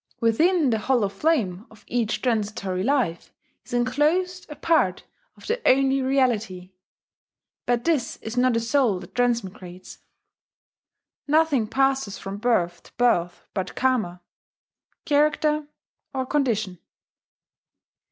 [0.19, 3.31] Within the hollow flame of each transitory life
[3.63, 5.03] is enclosed a part
[5.37, 6.71] of the only Reality;
[7.67, 9.99] but this is not a soul that transmigrates.
[11.27, 14.21] Nothing passes from birth to birth but Karma,
[15.05, 15.67] character
[16.15, 16.79] or condition.